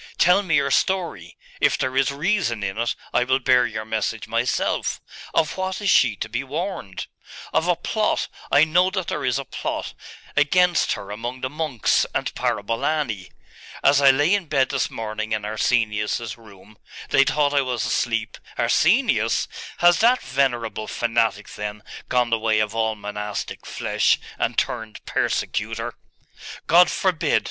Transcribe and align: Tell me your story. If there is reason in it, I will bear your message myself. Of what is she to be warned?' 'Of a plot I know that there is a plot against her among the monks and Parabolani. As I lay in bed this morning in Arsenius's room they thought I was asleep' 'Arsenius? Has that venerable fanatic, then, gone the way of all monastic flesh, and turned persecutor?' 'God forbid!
Tell 0.17 0.41
me 0.41 0.55
your 0.55 0.71
story. 0.71 1.37
If 1.59 1.77
there 1.77 1.95
is 1.95 2.09
reason 2.11 2.63
in 2.63 2.75
it, 2.79 2.95
I 3.13 3.23
will 3.23 3.37
bear 3.37 3.67
your 3.67 3.85
message 3.85 4.27
myself. 4.27 4.99
Of 5.35 5.57
what 5.57 5.79
is 5.79 5.91
she 5.91 6.15
to 6.15 6.27
be 6.27 6.43
warned?' 6.43 7.05
'Of 7.53 7.67
a 7.67 7.75
plot 7.75 8.27
I 8.51 8.63
know 8.63 8.89
that 8.89 9.09
there 9.09 9.23
is 9.23 9.37
a 9.37 9.45
plot 9.45 9.93
against 10.35 10.93
her 10.93 11.11
among 11.11 11.41
the 11.41 11.51
monks 11.51 12.07
and 12.15 12.33
Parabolani. 12.33 13.29
As 13.83 14.01
I 14.01 14.09
lay 14.09 14.33
in 14.33 14.47
bed 14.47 14.69
this 14.69 14.89
morning 14.89 15.33
in 15.33 15.45
Arsenius's 15.45 16.35
room 16.35 16.79
they 17.09 17.23
thought 17.23 17.53
I 17.53 17.61
was 17.61 17.85
asleep' 17.85 18.39
'Arsenius? 18.57 19.47
Has 19.85 19.99
that 19.99 20.23
venerable 20.23 20.87
fanatic, 20.87 21.47
then, 21.49 21.83
gone 22.09 22.31
the 22.31 22.39
way 22.39 22.57
of 22.57 22.73
all 22.73 22.95
monastic 22.95 23.67
flesh, 23.67 24.19
and 24.39 24.57
turned 24.57 25.05
persecutor?' 25.05 25.93
'God 26.65 26.89
forbid! 26.89 27.39